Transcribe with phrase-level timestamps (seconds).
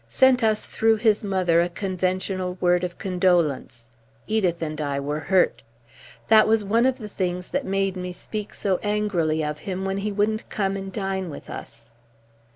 [0.09, 3.85] Sent us through his mother a conventional word of condolence.
[4.25, 5.61] Edith and I were hurt.
[6.27, 9.97] That was one of the things that made me speak so angrily of him when
[9.97, 11.91] he wouldn't come and dine with us."